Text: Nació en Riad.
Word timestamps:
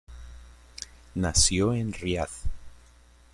Nació 1.13 1.75
en 1.75 1.93
Riad. 1.93 2.29